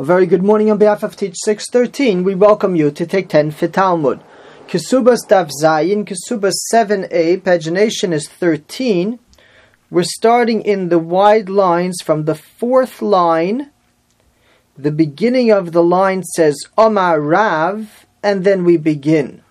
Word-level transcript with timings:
A 0.00 0.02
very 0.02 0.24
good 0.24 0.42
morning 0.42 0.70
on 0.70 0.78
behalf 0.78 1.02
of 1.02 1.14
Teach 1.14 1.36
613. 1.44 2.24
We 2.24 2.34
welcome 2.34 2.74
you 2.74 2.90
to 2.90 3.04
take 3.04 3.28
10 3.28 3.50
for 3.50 3.68
Talmud. 3.68 4.22
Kesubas 4.66 5.18
Daf 5.28 5.50
Zayin, 5.62 6.08
Kesubas 6.08 6.54
7a, 6.72 7.42
pagination 7.42 8.14
is 8.14 8.26
13. 8.26 9.18
We're 9.90 10.04
starting 10.04 10.62
in 10.62 10.88
the 10.88 10.98
wide 10.98 11.50
lines 11.50 12.00
from 12.02 12.24
the 12.24 12.34
fourth 12.34 13.02
line. 13.02 13.72
The 14.74 14.90
beginning 14.90 15.50
of 15.50 15.72
the 15.72 15.82
line 15.82 16.22
says 16.22 16.56
Omar 16.78 17.20
Rav, 17.20 18.06
and 18.22 18.42
then 18.42 18.64
we 18.64 18.78
begin. 18.78 19.42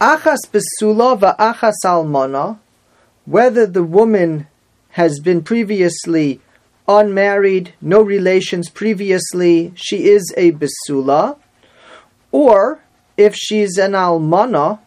Achas 0.00 0.48
besula 0.50 1.20
va'achas 1.20 1.84
almana, 1.84 2.58
whether 3.26 3.66
the 3.66 3.84
woman 3.84 4.46
has 4.92 5.20
been 5.20 5.42
previously 5.42 6.40
unmarried, 6.88 7.74
no 7.80 8.00
relations 8.02 8.68
previously, 8.68 9.72
she 9.74 10.08
is 10.08 10.32
a 10.36 10.52
besula, 10.52 11.38
or 12.30 12.80
if 13.16 13.34
she's 13.34 13.78
an 13.78 13.92
almana, 13.92 14.80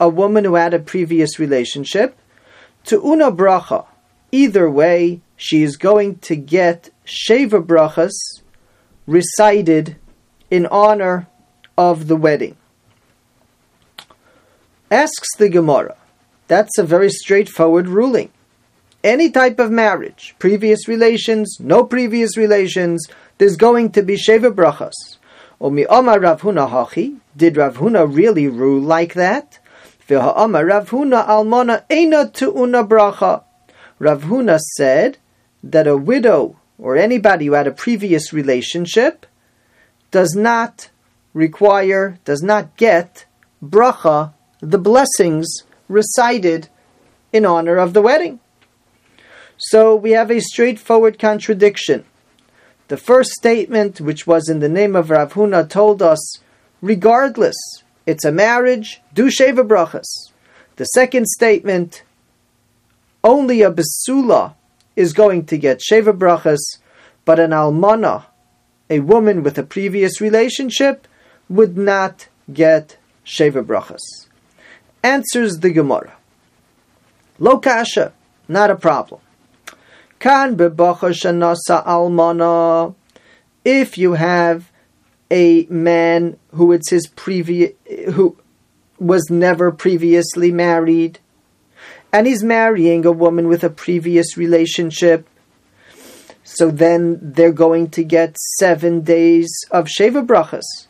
a 0.00 0.08
woman 0.08 0.44
who 0.44 0.54
had 0.54 0.74
a 0.74 0.78
previous 0.78 1.38
relationship, 1.38 2.18
to 2.84 3.04
una 3.04 3.30
bracha. 3.30 3.86
Either 4.30 4.70
way, 4.70 5.20
she 5.36 5.62
is 5.62 5.76
going 5.76 6.16
to 6.18 6.36
get 6.36 6.90
sheva 7.04 7.64
brachas 7.64 8.12
recited 9.06 9.96
in 10.50 10.66
honor 10.66 11.28
of 11.76 12.08
the 12.08 12.16
wedding. 12.16 12.56
Asks 14.90 15.28
the 15.38 15.48
Gemara. 15.48 15.96
That's 16.48 16.78
a 16.78 16.84
very 16.84 17.10
straightforward 17.10 17.88
ruling 17.88 18.30
any 19.04 19.30
type 19.30 19.58
of 19.58 19.70
marriage, 19.70 20.34
previous 20.38 20.88
relations, 20.88 21.56
no 21.60 21.84
previous 21.84 22.36
relations, 22.36 23.06
there's 23.38 23.56
going 23.56 23.90
to 23.92 24.02
be 24.02 24.16
Sheva 24.16 24.54
Brachas. 24.54 24.92
Omi 25.60 25.86
Omar 25.86 26.20
Rav 26.20 26.42
Huna 26.42 26.70
Hachi, 26.70 27.18
did 27.36 27.56
Rav 27.56 27.76
Huna 27.78 28.12
really 28.12 28.48
rule 28.48 28.80
like 28.80 29.14
that? 29.14 29.58
Omar 30.10 30.66
Rav 30.66 30.90
Huna 30.90 31.26
Almana 31.26 31.84
Eina 31.88 32.32
Tu'una 32.32 32.86
Bracha. 32.86 33.44
Rav 33.98 34.24
Huna 34.24 34.58
said 34.58 35.18
that 35.62 35.86
a 35.86 35.96
widow 35.96 36.56
or 36.78 36.96
anybody 36.96 37.46
who 37.46 37.52
had 37.52 37.66
a 37.66 37.72
previous 37.72 38.32
relationship 38.32 39.26
does 40.10 40.34
not 40.34 40.90
require, 41.32 42.18
does 42.24 42.42
not 42.42 42.76
get 42.76 43.24
bracha, 43.64 44.34
the 44.60 44.78
blessings 44.78 45.48
recited 45.88 46.68
in 47.32 47.46
honor 47.46 47.76
of 47.76 47.94
the 47.94 48.02
wedding. 48.02 48.40
So 49.66 49.94
we 49.94 50.10
have 50.10 50.30
a 50.30 50.40
straightforward 50.40 51.20
contradiction. 51.20 52.04
The 52.88 52.96
first 52.96 53.30
statement, 53.30 54.00
which 54.00 54.26
was 54.26 54.48
in 54.48 54.58
the 54.58 54.68
name 54.68 54.96
of 54.96 55.08
Rav 55.08 55.34
Huna, 55.34 55.68
told 55.70 56.02
us, 56.02 56.38
regardless, 56.80 57.54
it's 58.04 58.24
a 58.24 58.32
marriage, 58.32 59.00
do 59.14 59.26
sheva 59.26 59.66
brachas. 59.66 60.32
The 60.76 60.84
second 60.86 61.28
statement, 61.28 62.02
only 63.22 63.62
a 63.62 63.70
besula 63.70 64.54
is 64.96 65.12
going 65.12 65.46
to 65.46 65.56
get 65.56 65.80
sheva 65.80 66.12
brachas, 66.12 66.80
but 67.24 67.38
an 67.38 67.50
almana, 67.52 68.24
a 68.90 68.98
woman 68.98 69.44
with 69.44 69.56
a 69.58 69.62
previous 69.62 70.20
relationship, 70.20 71.06
would 71.48 71.78
not 71.78 72.26
get 72.52 72.96
sheva 73.24 73.64
brachas. 73.64 74.26
Answers 75.04 75.58
the 75.58 75.70
Gemara. 75.70 76.14
Lo 77.38 77.58
kasha, 77.58 78.12
not 78.48 78.68
a 78.68 78.76
problem. 78.76 79.20
Kan 80.22 80.56
shanasa 80.56 81.84
almana. 81.84 82.94
If 83.64 83.98
you 83.98 84.12
have 84.12 84.70
a 85.32 85.66
man 85.68 86.38
who 86.54 86.70
it's 86.70 86.90
his 86.90 87.08
previous 87.08 87.72
who 88.12 88.36
was 89.00 89.30
never 89.30 89.72
previously 89.72 90.52
married, 90.52 91.18
and 92.12 92.28
he's 92.28 92.44
marrying 92.44 93.04
a 93.04 93.10
woman 93.10 93.48
with 93.48 93.64
a 93.64 93.68
previous 93.68 94.36
relationship, 94.36 95.26
so 96.44 96.70
then 96.70 97.18
they're 97.20 97.50
going 97.50 97.90
to 97.90 98.04
get 98.04 98.38
seven 98.60 99.00
days 99.00 99.50
of 99.72 99.88
Sheva 99.88 100.24
Brachas. 100.24 100.86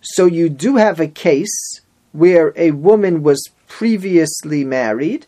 So 0.00 0.26
you 0.26 0.48
do 0.48 0.76
have 0.76 1.00
a 1.00 1.08
case 1.08 1.80
where 2.12 2.52
a 2.54 2.70
woman 2.70 3.24
was 3.24 3.48
previously 3.66 4.62
married, 4.64 5.26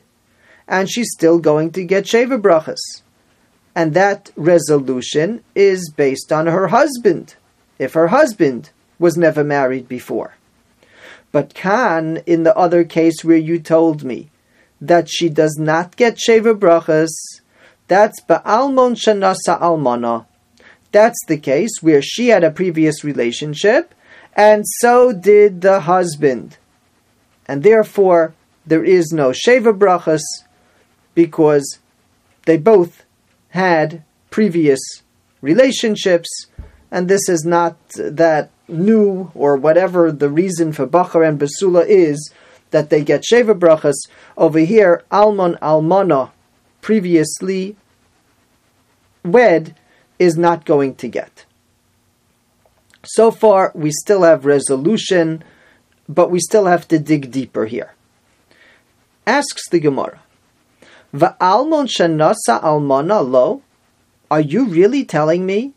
and 0.69 0.91
she's 0.91 1.10
still 1.12 1.38
going 1.38 1.71
to 1.72 1.84
get 1.84 2.04
Sheva 2.04 2.41
Brachas. 2.41 3.03
And 3.75 3.94
that 3.94 4.31
resolution 4.37 5.44
is 5.54 5.93
based 5.94 6.32
on 6.32 6.47
her 6.47 6.69
husband, 6.69 7.37
if 7.78 7.93
her 7.94 8.09
husband 8.09 8.71
was 8.99 9.16
never 9.16 9.44
married 9.44 9.88
before. 9.88 10.34
But 11.32 11.55
Khan, 11.55 12.19
in 12.26 12.44
the 12.44 12.56
other 12.56 12.84
case 12.84 13.22
where 13.22 13.37
you 13.37 13.59
told 13.59 14.03
me 14.03 14.31
that 14.81 15.09
she 15.10 15.28
does 15.28 15.56
not 15.59 15.97
get 15.97 16.16
Sheva 16.16 16.59
Brachas, 16.59 17.10
that's 17.88 18.22
Ba'almon 18.22 18.97
Shanasa 18.97 19.60
Almana. 19.60 20.26
That's 20.93 21.22
the 21.28 21.37
case 21.37 21.82
where 21.82 22.00
she 22.00 22.28
had 22.28 22.43
a 22.43 22.50
previous 22.50 23.05
relationship, 23.05 23.94
and 24.34 24.65
so 24.66 25.12
did 25.12 25.60
the 25.60 25.81
husband. 25.81 26.56
And 27.47 27.62
therefore, 27.62 28.34
there 28.66 28.84
is 28.84 29.12
no 29.12 29.31
Sheva 29.31 29.76
Brachas, 29.76 30.22
because 31.16 31.81
they 32.44 32.56
both 32.56 33.04
had 33.49 34.04
previous 34.31 34.78
relationships, 35.41 36.28
and 36.93 37.09
this 37.09 37.28
is 37.28 37.44
not 37.44 37.77
that 37.97 38.50
new 38.69 39.32
or 39.34 39.56
whatever 39.56 40.12
the 40.12 40.28
reason 40.28 40.72
for 40.72 40.87
Bachar 40.87 41.26
and 41.26 41.41
Basula 41.41 41.84
is 41.87 42.32
that 42.71 42.91
they 42.91 43.03
get 43.03 43.25
Sheva 43.25 43.59
Brachas. 43.59 43.97
Over 44.37 44.60
here, 44.60 45.03
Almon 45.10 45.56
Almana, 45.62 46.31
previously 46.82 47.76
wed, 49.25 49.75
is 50.19 50.37
not 50.37 50.65
going 50.65 50.94
to 50.97 51.09
get. 51.09 51.44
So 53.05 53.31
far, 53.31 53.72
we 53.75 53.91
still 53.91 54.22
have 54.22 54.44
resolution, 54.44 55.43
but 56.09 56.31
we 56.31 56.41
still 56.41 56.66
have 56.66 56.87
to 56.88 56.99
dig 56.99 57.31
deeper 57.31 57.66
here. 57.66 57.94
Asks 59.26 59.69
the 59.71 59.81
Gemara. 59.81 60.21
Va'almon 61.16 61.88
shanasa 61.88 62.62
almana 62.62 63.27
lo? 63.27 63.62
Are 64.31 64.41
you 64.41 64.66
really 64.66 65.03
telling 65.03 65.47
me 65.47 65.72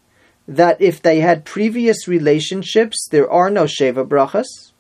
that 0.48 0.82
if 0.82 1.02
they 1.02 1.22
had 1.22 1.46
previous 1.46 2.10
relationships, 2.10 3.08
there 3.10 3.30
are 3.32 3.50
no 3.50 3.64
sheva 3.64 4.06
brachas? 4.06 4.74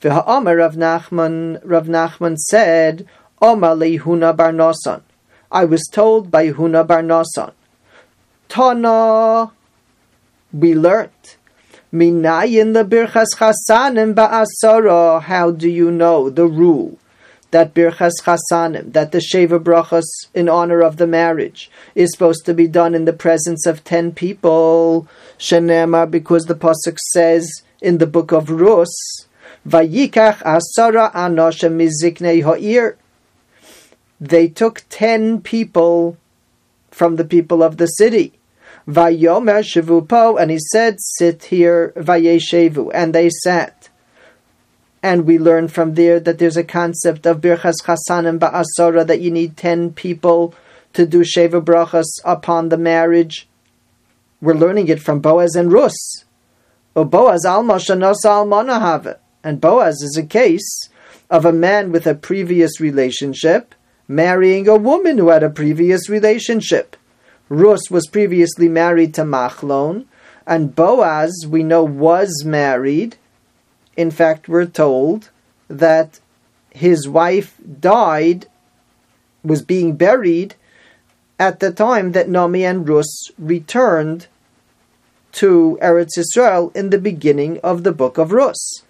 V'ha'amar 0.00 0.58
Rav 0.58 0.74
Nachman, 0.74 1.60
Rav 1.62 1.86
Nachman 1.86 2.36
said, 2.36 3.06
Omar 3.40 3.76
Huna 3.76 4.36
bar 4.36 4.50
Nosan. 4.50 5.02
I 5.52 5.64
was 5.64 5.88
told 5.92 6.28
by 6.28 6.50
Huna 6.50 6.84
bar 6.84 7.02
Nosan. 7.02 7.52
Tana, 8.48 9.52
we 10.52 10.74
learnt. 10.74 11.36
Minayin 11.92 12.74
the 12.74 12.84
birchas 12.84 13.36
chasanim 13.36 14.14
ba'asara. 14.14 15.22
How 15.22 15.52
do 15.52 15.68
you 15.68 15.92
know 15.92 16.30
the 16.30 16.46
rule? 16.46 16.98
That 17.54 17.72
Birchas 17.72 18.14
Chasanim, 18.24 18.92
that 18.94 19.12
the 19.12 19.18
Sheva 19.18 19.62
Brachas 19.62 20.08
in 20.34 20.48
honor 20.48 20.80
of 20.82 20.96
the 20.96 21.06
marriage 21.06 21.70
is 21.94 22.10
supposed 22.10 22.44
to 22.46 22.52
be 22.52 22.66
done 22.66 22.96
in 22.96 23.04
the 23.04 23.12
presence 23.12 23.64
of 23.64 23.84
ten 23.84 24.10
people. 24.10 25.06
Shenema, 25.38 26.10
because 26.10 26.46
the 26.46 26.56
Pasuk 26.56 26.98
says 27.12 27.48
in 27.80 27.98
the 27.98 28.08
book 28.08 28.32
of 28.32 28.50
Rus, 28.50 28.92
Vayikach 29.64 30.38
Asara 30.38 31.12
Anosha 31.12 31.70
Miziknei 31.70 32.42
Ha'ir. 32.42 32.96
They 34.20 34.48
took 34.48 34.82
ten 34.88 35.40
people 35.40 36.16
from 36.90 37.14
the 37.14 37.24
people 37.24 37.62
of 37.62 37.76
the 37.76 37.86
city. 37.86 38.32
Vayomer 38.88 39.62
Shivupo, 39.62 40.42
and 40.42 40.50
he 40.50 40.58
said, 40.72 40.96
Sit 40.98 41.44
here, 41.44 41.92
Vayeshevu, 41.96 42.90
and 42.92 43.14
they 43.14 43.30
sat. 43.30 43.83
And 45.04 45.26
we 45.26 45.36
learn 45.36 45.68
from 45.68 45.96
there 45.96 46.18
that 46.18 46.38
there's 46.38 46.56
a 46.56 46.64
concept 46.64 47.26
of 47.26 47.42
Birchas 47.42 47.74
Chasanim 47.82 48.38
Ba'asora 48.38 49.06
that 49.06 49.20
you 49.20 49.30
need 49.30 49.54
10 49.54 49.92
people 49.92 50.54
to 50.94 51.04
do 51.04 51.20
Sheva 51.20 51.62
Brachas 51.62 52.06
upon 52.24 52.70
the 52.70 52.78
marriage. 52.78 53.46
We're 54.40 54.54
learning 54.54 54.88
it 54.88 55.02
from 55.02 55.20
Boaz 55.20 55.56
and 55.56 55.70
Rus. 55.70 56.24
O 56.96 57.04
Boaz 57.04 57.44
Alma 57.44 57.74
Shanosa 57.74 58.14
Almanahave. 58.24 59.18
And 59.42 59.60
Boaz 59.60 60.00
is 60.00 60.16
a 60.16 60.24
case 60.24 60.88
of 61.28 61.44
a 61.44 61.52
man 61.52 61.92
with 61.92 62.06
a 62.06 62.14
previous 62.14 62.80
relationship 62.80 63.74
marrying 64.08 64.66
a 64.66 64.76
woman 64.76 65.18
who 65.18 65.28
had 65.28 65.42
a 65.42 65.50
previous 65.50 66.08
relationship. 66.08 66.96
Rus 67.50 67.90
was 67.90 68.06
previously 68.06 68.70
married 68.70 69.12
to 69.16 69.24
Machlon, 69.24 70.06
and 70.46 70.74
Boaz, 70.74 71.44
we 71.46 71.62
know, 71.62 71.84
was 71.84 72.42
married 72.46 73.18
in 73.96 74.10
fact, 74.10 74.48
we're 74.48 74.66
told 74.66 75.30
that 75.68 76.20
his 76.70 77.08
wife 77.08 77.58
died, 77.80 78.46
was 79.42 79.62
being 79.62 79.96
buried 79.96 80.54
at 81.38 81.60
the 81.60 81.72
time 81.72 82.12
that 82.12 82.28
Nami 82.28 82.64
and 82.64 82.88
Rus 82.88 83.30
returned 83.38 84.26
to 85.32 85.78
Eretz 85.82 86.16
Israel 86.16 86.70
in 86.74 86.90
the 86.90 86.98
beginning 86.98 87.58
of 87.62 87.82
the 87.82 87.92
book 87.92 88.18
of 88.18 88.32
Rus. 88.32 88.82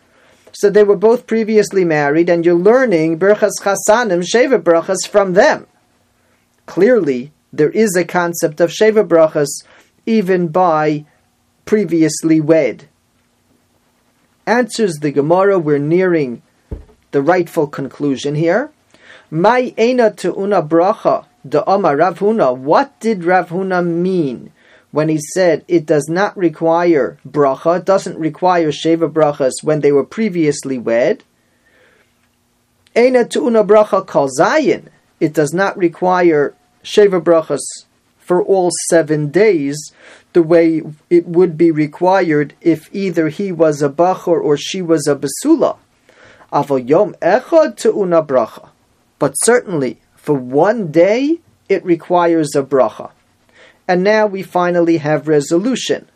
So 0.53 0.71
they 0.71 0.85
were 0.85 0.97
both 0.97 1.27
previously 1.27 1.85
married, 1.85 2.29
and 2.29 2.45
you're 2.45 2.55
learning 2.55 3.19
Berchas 3.19 3.61
Chasanim, 3.61 4.23
Sheva 4.23 4.63
Brachas 4.63 5.07
from 5.09 5.33
them. 5.33 5.67
Clearly, 6.67 7.33
there 7.53 7.71
is 7.71 7.97
a 7.97 8.05
concept 8.05 8.61
of 8.61 8.71
Sheva 8.71 9.07
Brachas 9.07 9.65
even 10.07 10.49
by 10.49 11.07
previously 11.65 12.41
wed. 12.41 12.89
Answers 14.47 14.97
the 14.97 15.11
Gemara, 15.11 15.59
we're 15.59 15.79
nearing 15.79 16.43
the 17.13 17.23
rightful 17.23 17.67
conclusion 17.67 18.35
here. 18.35 18.71
Mai 19.31 19.73
ena 19.79 20.15
una 20.25 20.63
bracha 20.63 21.25
Omar 21.67 21.97
Rav 21.97 22.19
Huna. 22.19 22.57
What 22.57 22.99
did 23.01 23.25
Rav 23.25 23.49
Huna 23.49 23.85
mean 23.85 24.53
when 24.91 25.09
he 25.09 25.19
said 25.19 25.65
it 25.67 25.87
does 25.87 26.09
not 26.09 26.37
require 26.37 27.19
bracha, 27.27 27.83
doesn't 27.85 28.19
require 28.19 28.71
sheva 28.71 29.11
brachas 29.11 29.63
when 29.63 29.81
they 29.81 29.93
were 29.93 30.05
previously 30.05 30.79
wed? 30.79 31.25
Ena 32.95 33.27
una 33.37 33.65
bracha 33.65 34.07
kal 34.07 34.29
zayin. 34.29 34.89
It 35.21 35.33
does 35.33 35.55
not 35.55 35.77
require 35.79 36.55
sheva 36.83 37.23
brachas 37.23 37.63
for 38.19 38.43
all 38.43 38.71
seven 38.89 39.31
days 39.31 39.93
the 40.35 40.43
way 40.43 40.83
it 41.09 41.27
would 41.27 41.57
be 41.57 41.71
required 41.71 42.55
if 42.61 42.89
either 42.93 43.29
he 43.29 43.51
was 43.51 43.81
a 43.81 43.89
bachor 43.89 44.41
or 44.41 44.57
she 44.57 44.83
was 44.83 45.07
a 45.09 45.17
basula. 45.17 45.79
Echad 46.53 48.27
bracha. 48.27 48.69
But 49.19 49.33
certainly, 49.43 50.01
for 50.17 50.35
one 50.35 50.91
day, 50.93 51.41
it 51.69 51.85
requires 51.85 52.55
a 52.55 52.63
bracha. 52.63 53.11
And 53.89 54.03
now 54.03 54.27
we 54.27 54.43
finally 54.43 54.99
have 54.99 55.29
resolution. 55.29 56.09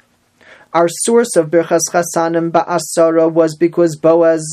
Our 0.74 0.88
source 0.88 1.34
of 1.36 1.50
Birchas 1.50 1.88
Chasanim 1.90 2.50
Ba'asara 2.50 3.32
was 3.32 3.56
because 3.56 3.96
Boaz 3.96 4.44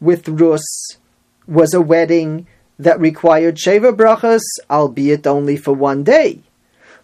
with 0.00 0.28
Rus 0.28 0.98
was 1.46 1.72
a 1.72 1.80
wedding 1.80 2.46
that 2.78 3.00
required 3.00 3.56
Sheva 3.56 3.94
brachas, 3.96 4.42
albeit 4.68 5.26
only 5.26 5.56
for 5.56 5.72
one 5.72 6.02
day. 6.02 6.40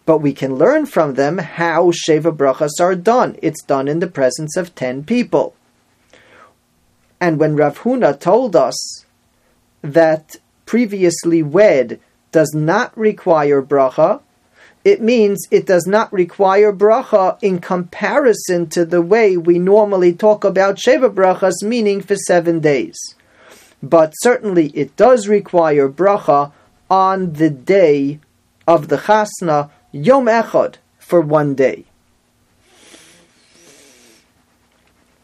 But 0.09 0.23
we 0.23 0.33
can 0.33 0.55
learn 0.55 0.87
from 0.87 1.15
them 1.15 1.37
how 1.37 1.91
Sheva 1.91 2.35
brachas 2.35 2.81
are 2.81 2.95
done. 2.95 3.37
It's 3.43 3.63
done 3.63 3.89
in 3.89 3.99
the 3.99 4.07
presence 4.07 4.57
of 4.57 4.75
ten 4.75 5.05
people. 5.05 5.55
And 7.21 7.39
when 7.39 7.57
Rav 7.57 7.81
Huna 7.81 8.19
told 8.19 8.57
us 8.57 9.05
that 9.83 10.37
previously 10.65 11.43
wed 11.43 12.01
does 12.33 12.55
not 12.55 12.97
require 12.97 13.61
bracha, 13.61 14.23
it 14.83 15.03
means 15.03 15.47
it 15.51 15.67
does 15.67 15.87
not 15.87 16.11
require 16.11 16.73
bracha 16.73 17.37
in 17.43 17.59
comparison 17.59 18.67
to 18.71 18.87
the 18.87 19.03
way 19.03 19.37
we 19.37 19.59
normally 19.59 20.15
talk 20.15 20.43
about 20.43 20.77
Sheva 20.77 21.13
brachas, 21.13 21.63
meaning 21.63 22.01
for 22.01 22.17
seven 22.17 22.61
days. 22.61 22.97
But 23.83 24.15
certainly 24.23 24.69
it 24.69 24.97
does 24.97 25.29
require 25.29 25.87
bracha 25.87 26.53
on 26.89 27.35
the 27.35 27.51
day 27.51 28.21
of 28.67 28.89
the 28.89 28.97
chasna, 28.97 29.69
Yom 29.91 30.27
Echad, 30.27 30.75
for 30.99 31.23
one 31.23 31.55
day. 31.55 31.87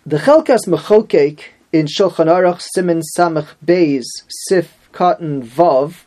The 0.06 0.16
Chelkas 0.16 0.66
Mechokek 0.66 1.40
in 1.70 1.84
Shulchan 1.84 2.28
Aruch 2.28 2.62
Siman 2.74 3.02
Samach 3.14 3.48
Beis 3.64 4.04
Sif 4.48 4.74
Katan 4.90 5.42
Vav 5.42 6.04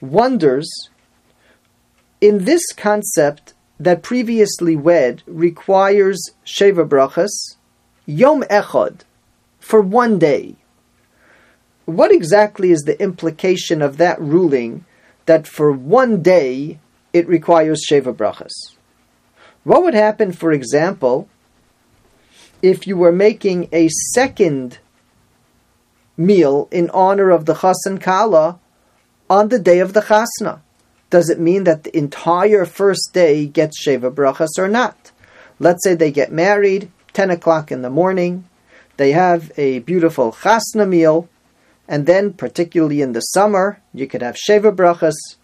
wonders 0.00 0.70
in 2.20 2.44
this 2.44 2.72
concept 2.72 3.52
that 3.80 4.04
previously 4.04 4.76
wed 4.76 5.24
requires 5.26 6.30
Sheva 6.46 6.88
Brachas, 6.88 7.56
Yom 8.06 8.42
Echad, 8.44 9.00
for 9.58 9.80
one 9.80 10.20
day. 10.20 10.54
What 11.86 12.12
exactly 12.12 12.70
is 12.70 12.82
the 12.82 13.00
implication 13.02 13.82
of 13.82 13.96
that 13.96 14.20
ruling 14.20 14.84
that 15.26 15.48
for 15.48 15.72
one 15.72 16.22
day 16.22 16.78
it 17.12 17.28
requires 17.28 17.84
Sheva 17.88 18.14
Brachas? 18.14 18.52
What 19.64 19.82
would 19.82 19.94
happen, 19.94 20.32
for 20.32 20.52
example, 20.52 21.28
if 22.62 22.86
you 22.86 22.96
were 22.96 23.12
making 23.12 23.68
a 23.72 23.88
second 23.88 24.78
meal 26.16 26.68
in 26.70 26.90
honor 26.90 27.30
of 27.30 27.46
the 27.46 27.54
Chasan 27.54 28.00
Kala 28.00 28.58
on 29.28 29.48
the 29.48 29.58
day 29.58 29.78
of 29.78 29.92
the 29.92 30.02
chasna. 30.02 30.60
Does 31.10 31.28
it 31.28 31.40
mean 31.40 31.64
that 31.64 31.84
the 31.84 31.96
entire 31.96 32.64
first 32.64 33.10
day 33.12 33.46
gets 33.46 33.82
Sheva 33.82 34.12
Brachas 34.12 34.58
or 34.58 34.68
not? 34.68 35.10
Let's 35.58 35.84
say 35.84 35.94
they 35.94 36.10
get 36.10 36.32
married, 36.32 36.90
10 37.12 37.30
o'clock 37.30 37.70
in 37.70 37.82
the 37.82 37.90
morning, 37.90 38.48
they 38.96 39.12
have 39.12 39.52
a 39.56 39.80
beautiful 39.80 40.32
chasna 40.32 40.88
meal, 40.88 41.28
and 41.88 42.06
then, 42.06 42.32
particularly 42.32 43.00
in 43.02 43.12
the 43.12 43.20
summer, 43.20 43.80
you 43.92 44.06
could 44.06 44.22
have 44.22 44.36
Sheva 44.36 44.74
Brachas 44.74 45.36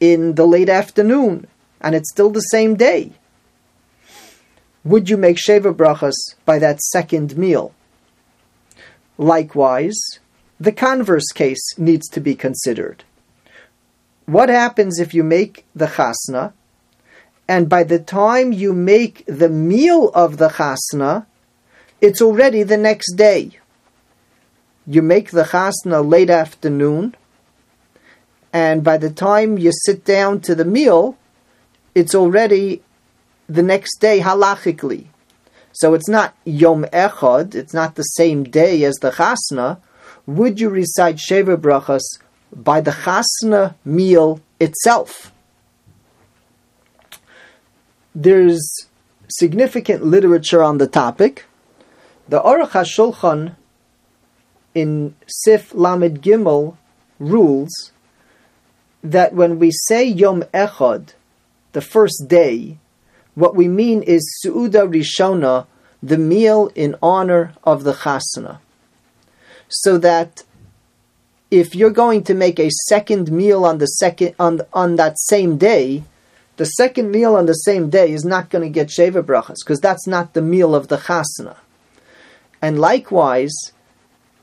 in 0.00 0.34
the 0.34 0.46
late 0.46 0.68
afternoon, 0.68 1.46
and 1.80 1.94
it's 1.94 2.10
still 2.10 2.30
the 2.30 2.40
same 2.40 2.74
day. 2.74 3.12
Would 4.82 5.10
you 5.10 5.18
make 5.18 5.36
Sheva 5.36 5.74
Brachas 5.74 6.34
by 6.46 6.58
that 6.58 6.80
second 6.80 7.36
meal? 7.36 7.74
Likewise, 9.18 10.00
the 10.58 10.72
converse 10.72 11.30
case 11.32 11.78
needs 11.78 12.08
to 12.08 12.20
be 12.20 12.34
considered. 12.34 13.04
What 14.24 14.48
happens 14.48 14.98
if 14.98 15.12
you 15.12 15.22
make 15.22 15.66
the 15.74 15.86
chasna, 15.86 16.54
and 17.46 17.68
by 17.68 17.82
the 17.82 17.98
time 17.98 18.52
you 18.52 18.72
make 18.72 19.24
the 19.26 19.48
meal 19.48 20.10
of 20.14 20.38
the 20.38 20.48
chasna, 20.48 21.26
it's 22.00 22.22
already 22.22 22.62
the 22.62 22.76
next 22.76 23.16
day. 23.16 23.58
You 24.86 25.02
make 25.02 25.30
the 25.30 25.44
chasna 25.44 26.08
late 26.08 26.30
afternoon, 26.30 27.14
and 28.52 28.82
by 28.82 28.98
the 28.98 29.10
time 29.10 29.58
you 29.58 29.70
sit 29.72 30.04
down 30.04 30.40
to 30.40 30.54
the 30.54 30.64
meal, 30.64 31.16
it's 31.94 32.14
already 32.14 32.82
the 33.48 33.62
next 33.62 33.98
day 33.98 34.20
halachically. 34.20 35.06
So 35.72 35.94
it's 35.94 36.08
not 36.08 36.34
Yom 36.44 36.84
Echad, 36.86 37.54
it's 37.54 37.74
not 37.74 37.94
the 37.94 38.02
same 38.02 38.44
day 38.44 38.82
as 38.84 38.96
the 38.96 39.12
chasna, 39.12 39.78
would 40.26 40.60
you 40.60 40.68
recite 40.68 41.16
Sheva 41.16 41.56
Brachas 41.56 42.02
by 42.54 42.80
the 42.80 42.90
Chasna 42.90 43.74
meal 43.84 44.40
itself? 44.58 45.32
There's 48.14 48.86
significant 49.28 50.04
literature 50.04 50.62
on 50.62 50.78
the 50.78 50.86
topic. 50.86 51.46
The 52.28 52.40
Aruch 52.40 52.70
HaShulchan 52.70 53.56
in 54.74 55.14
Sif 55.26 55.74
Lamed 55.74 56.22
Gimel 56.22 56.76
rules 57.18 57.92
that 59.02 59.34
when 59.34 59.58
we 59.58 59.70
say 59.70 60.04
Yom 60.04 60.42
Echad, 60.54 61.14
the 61.72 61.80
first 61.80 62.24
day, 62.28 62.78
what 63.34 63.54
we 63.54 63.68
mean 63.68 64.02
is 64.02 64.40
Su'uda 64.44 64.88
Rishona, 64.92 65.66
the 66.02 66.18
meal 66.18 66.70
in 66.74 66.96
honor 67.02 67.54
of 67.64 67.84
the 67.84 67.92
Chasna 67.92 68.58
so 69.70 69.96
that 69.98 70.42
if 71.50 71.74
you're 71.74 71.90
going 71.90 72.22
to 72.24 72.34
make 72.34 72.58
a 72.58 72.70
second 72.88 73.30
meal 73.30 73.64
on 73.64 73.78
the 73.78 73.86
second 73.86 74.34
on 74.38 74.60
on 74.72 74.96
that 74.96 75.18
same 75.18 75.56
day, 75.56 76.02
the 76.56 76.64
second 76.64 77.10
meal 77.10 77.36
on 77.36 77.46
the 77.46 77.54
same 77.54 77.88
day 77.88 78.10
is 78.10 78.24
not 78.24 78.50
going 78.50 78.62
to 78.62 78.68
get 78.68 78.88
sheva 78.88 79.22
brachas 79.22 79.58
because 79.64 79.80
that's 79.80 80.06
not 80.06 80.34
the 80.34 80.42
meal 80.42 80.74
of 80.74 80.88
the 80.88 80.98
chasna. 80.98 81.56
And 82.60 82.78
likewise, 82.78 83.54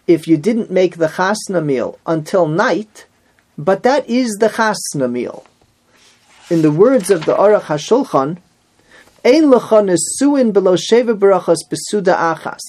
if 0.07 0.27
you 0.27 0.37
didn't 0.37 0.71
make 0.71 0.97
the 0.97 1.07
chasna 1.07 1.63
meal 1.63 1.99
until 2.05 2.47
night, 2.47 3.05
but 3.57 3.83
that 3.83 4.07
is 4.09 4.37
the 4.39 4.49
chasna 4.49 5.11
meal. 5.11 5.45
In 6.49 6.61
the 6.61 6.71
words 6.71 7.09
of 7.09 7.25
the 7.25 7.35
Aruch 7.35 7.63
HaShulchan, 7.63 8.37
Ein 9.25 9.43
lecha 9.43 9.83
nesuin 9.83 10.53
below 10.53 10.75
sheva 10.75 11.17
brachas 11.17 11.57
besuda 11.69 12.15
achas 12.15 12.61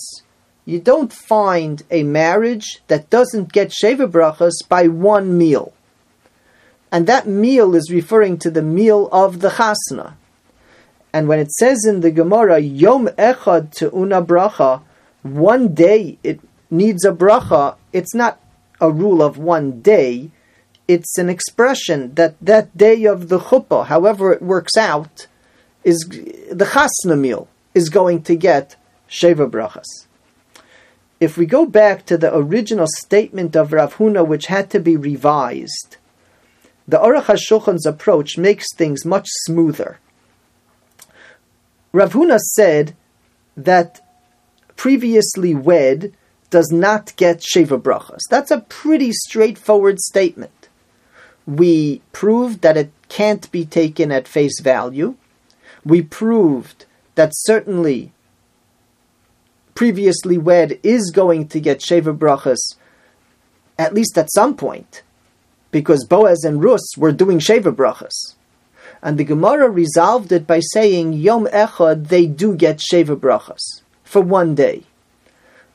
you 0.68 0.78
don't 0.78 1.10
find 1.10 1.82
a 1.90 2.02
marriage 2.02 2.82
that 2.88 3.08
doesn't 3.08 3.54
get 3.54 3.70
Sheva 3.70 4.06
Brachas 4.06 4.52
by 4.68 4.86
one 4.86 5.38
meal. 5.38 5.72
And 6.92 7.06
that 7.06 7.26
meal 7.26 7.74
is 7.74 7.90
referring 7.90 8.36
to 8.40 8.50
the 8.50 8.60
meal 8.60 9.08
of 9.10 9.40
the 9.40 9.48
Chasna. 9.48 10.12
And 11.10 11.26
when 11.26 11.38
it 11.38 11.50
says 11.52 11.86
in 11.86 12.00
the 12.00 12.10
Gemara, 12.10 12.58
Yom 12.58 13.06
Echad 13.16 13.72
to 13.76 13.96
Una 13.96 14.20
Bracha, 14.20 14.82
one 15.22 15.72
day 15.72 16.18
it 16.22 16.38
needs 16.70 17.02
a 17.06 17.12
bracha, 17.12 17.76
it's 17.94 18.14
not 18.14 18.38
a 18.78 18.90
rule 18.90 19.22
of 19.22 19.38
one 19.38 19.80
day, 19.80 20.30
it's 20.88 21.18
an 21.18 21.28
expression 21.28 22.14
that 22.14 22.34
that 22.40 22.76
day 22.76 23.04
of 23.04 23.28
the 23.28 23.38
chuppah, 23.38 23.86
however 23.86 24.32
it 24.32 24.42
works 24.42 24.76
out, 24.76 25.26
is 25.84 25.98
the 26.50 26.64
chasna 26.72 27.18
meal 27.18 27.46
is 27.74 27.88
going 27.88 28.22
to 28.22 28.34
get 28.34 28.74
sheva 29.08 29.48
brachas 29.48 30.08
if 31.20 31.36
we 31.36 31.46
go 31.46 31.66
back 31.66 32.06
to 32.06 32.16
the 32.16 32.34
original 32.34 32.86
statement 32.98 33.56
of 33.56 33.72
Rav 33.72 33.96
Huna, 33.96 34.26
which 34.26 34.46
had 34.46 34.70
to 34.70 34.80
be 34.80 34.96
revised, 34.96 35.96
the 36.86 36.98
Aruch 36.98 37.24
HaShulchan's 37.24 37.86
approach 37.86 38.38
makes 38.38 38.66
things 38.74 39.04
much 39.04 39.26
smoother. 39.44 39.98
Rav 41.92 42.12
Huna 42.12 42.38
said 42.38 42.94
that 43.56 44.00
previously 44.76 45.54
wed 45.54 46.12
does 46.50 46.70
not 46.70 47.14
get 47.16 47.40
Sheva 47.40 47.80
Brachas. 47.80 48.20
That's 48.30 48.50
a 48.50 48.60
pretty 48.60 49.12
straightforward 49.12 49.98
statement. 49.98 50.57
We 51.48 52.02
proved 52.12 52.60
that 52.60 52.76
it 52.76 52.92
can't 53.08 53.50
be 53.50 53.64
taken 53.64 54.12
at 54.12 54.28
face 54.28 54.60
value. 54.60 55.16
We 55.82 56.02
proved 56.02 56.84
that 57.14 57.32
certainly 57.32 58.12
previously 59.74 60.36
wed 60.36 60.78
is 60.82 61.10
going 61.10 61.48
to 61.48 61.58
get 61.58 61.80
Sheva 61.80 62.16
Brachas 62.16 62.76
at 63.78 63.94
least 63.94 64.18
at 64.18 64.32
some 64.34 64.56
point, 64.56 65.02
because 65.70 66.04
Boaz 66.04 66.44
and 66.44 66.62
Rus 66.62 66.96
were 66.96 67.12
doing 67.12 67.38
Sheva 67.38 67.74
Brachas. 67.74 68.34
And 69.00 69.16
the 69.16 69.24
Gemara 69.24 69.70
resolved 69.70 70.32
it 70.32 70.46
by 70.46 70.60
saying 70.60 71.12
Yom 71.12 71.46
Echad 71.46 72.08
they 72.08 72.26
do 72.26 72.56
get 72.56 72.82
Sheva 72.92 73.16
Brachas 73.16 73.82
for 74.02 74.20
one 74.20 74.54
day. 74.54 74.82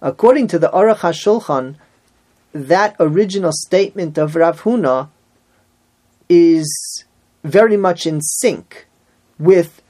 According 0.01 0.47
to 0.49 0.59
the 0.59 0.69
Aruch 0.69 0.97
HaShulchan, 0.97 1.77
that 2.51 2.95
original 2.99 3.53
statement 3.53 4.17
of 4.17 4.35
Rav 4.35 4.61
Huna 4.61 5.07
is 6.29 7.03
very 7.43 7.77
much 7.77 8.05
in 8.05 8.21
sync 8.21 8.87
with 9.39 9.81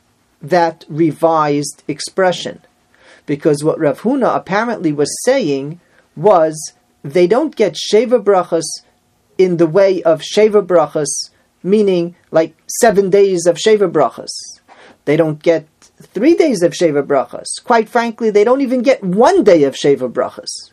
that 0.42 0.86
revised 0.90 1.84
expression. 1.88 2.62
Because 3.26 3.64
what 3.64 3.80
Rav 3.80 4.02
Huna 4.02 4.36
apparently 4.36 4.92
was 4.92 5.16
saying 5.24 5.80
was 6.16 6.74
they 7.04 7.28
don't 7.28 7.56
get 7.56 7.78
Sheva 7.92 8.24
Brachas 8.24 8.66
in 9.38 9.58
the 9.58 9.68
way 9.68 10.02
of 10.04 10.22
Sheva 10.22 10.66
Brachas, 10.66 11.32
meaning 11.62 12.16
like 12.32 12.56
seven 12.82 13.10
days 13.10 13.46
of 13.46 13.58
Sheva 13.58 13.92
Brachas. 13.92 14.32
They 15.06 15.18
don't 15.18 15.42
get 15.42 15.68
three 16.02 16.36
days 16.36 16.62
of 16.62 16.74
Sheva 16.74 17.06
Brachas. 17.06 17.48
Quite 17.64 17.90
frankly, 17.90 18.30
they 18.30 18.44
don't 18.44 18.62
even 18.62 18.82
get 18.82 19.04
one 19.04 19.44
day 19.44 19.64
of 19.64 19.76
Sheva 19.76 20.12
Brachas. 20.12 20.72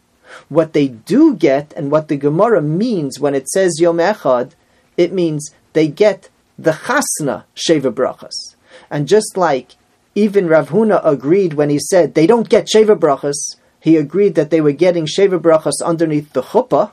What 0.49 0.73
they 0.73 0.89
do 0.89 1.35
get, 1.35 1.73
and 1.77 1.91
what 1.91 2.09
the 2.09 2.17
Gemara 2.17 2.63
means 2.63 3.19
when 3.19 3.35
it 3.35 3.49
says 3.49 3.81
Yom 3.81 3.99
Echad, 3.99 4.53
it 4.97 5.13
means 5.13 5.51
they 5.73 5.89
get 5.89 6.29
the 6.59 6.73
Chasna 6.73 7.45
Sheva 7.55 7.93
Brachas. 7.93 8.57
And 8.91 9.09
just 9.09 9.37
like 9.37 9.77
even 10.15 10.49
Rav 10.49 10.71
Huna 10.71 11.01
agreed 11.05 11.55
when 11.55 11.71
he 11.71 11.79
said 11.79 12.15
they 12.15 12.27
don't 12.27 12.49
get 12.49 12.69
Sheva 12.69 12.99
Brachas, 12.99 13.57
he 13.81 13.97
agreed 13.97 14.35
that 14.35 14.51
they 14.51 14.61
were 14.61 14.73
getting 14.73 15.07
Sheva 15.07 15.39
Brachas 15.41 15.83
underneath 15.85 16.33
the 16.33 16.43
Chuppah. 16.43 16.93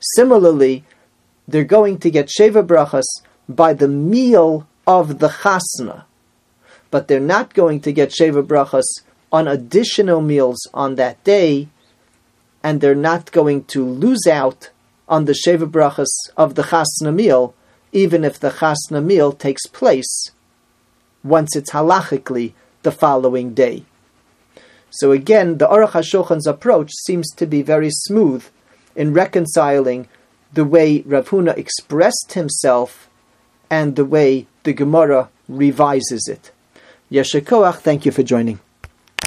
Similarly, 0.00 0.84
they're 1.48 1.64
going 1.64 1.98
to 1.98 2.10
get 2.10 2.28
Sheva 2.28 2.66
Brachas 2.66 3.22
by 3.48 3.74
the 3.74 3.88
meal 3.88 4.66
of 4.86 5.18
the 5.18 5.28
Chasna 5.28 6.04
but 6.90 7.08
they're 7.08 7.20
not 7.20 7.54
going 7.54 7.80
to 7.80 7.92
get 7.92 8.10
Sheva 8.10 8.42
Brachas 8.46 9.02
on 9.32 9.48
additional 9.48 10.20
meals 10.20 10.66
on 10.72 10.94
that 10.94 11.22
day, 11.24 11.68
and 12.62 12.80
they're 12.80 12.94
not 12.94 13.32
going 13.32 13.64
to 13.64 13.84
lose 13.84 14.26
out 14.26 14.70
on 15.08 15.24
the 15.24 15.32
Sheva 15.32 15.70
Brachas 15.70 16.30
of 16.36 16.54
the 16.54 16.64
Chasna 16.64 17.14
meal, 17.14 17.54
even 17.92 18.24
if 18.24 18.38
the 18.38 18.50
Chasna 18.50 19.02
meal 19.04 19.32
takes 19.32 19.66
place 19.66 20.30
once 21.22 21.56
it's 21.56 21.72
halachically 21.72 22.52
the 22.82 22.92
following 22.92 23.54
day. 23.54 23.84
So 24.90 25.12
again, 25.12 25.58
the 25.58 25.66
Aruch 25.66 25.90
HaShulchan's 25.90 26.46
approach 26.46 26.92
seems 26.92 27.30
to 27.34 27.46
be 27.46 27.62
very 27.62 27.90
smooth 27.90 28.44
in 28.94 29.12
reconciling 29.12 30.08
the 30.52 30.64
way 30.64 31.02
Rav 31.02 31.28
Huna 31.28 31.56
expressed 31.56 32.32
himself 32.32 33.08
and 33.68 33.96
the 33.96 34.04
way 34.04 34.46
the 34.62 34.72
Gemara 34.72 35.28
revises 35.48 36.28
it. 36.28 36.52
Yeshakoach, 37.10 37.76
thank 37.76 38.06
you 38.06 38.12
for 38.12 38.22
joining. 38.22 38.60